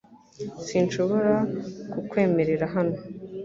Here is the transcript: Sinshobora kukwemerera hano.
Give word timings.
Sinshobora 0.65 1.35
kukwemerera 1.91 2.65
hano. 2.75 2.97